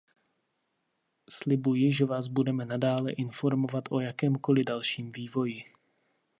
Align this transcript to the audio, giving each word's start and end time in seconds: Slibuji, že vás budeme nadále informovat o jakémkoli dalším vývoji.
Slibuji, 1.29 1.91
že 1.93 2.05
vás 2.05 2.27
budeme 2.27 2.65
nadále 2.65 3.11
informovat 3.11 3.83
o 3.89 3.99
jakémkoli 3.99 4.63
dalším 4.63 5.11
vývoji. 5.11 5.63